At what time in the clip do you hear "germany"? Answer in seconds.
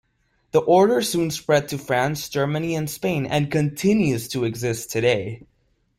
2.27-2.73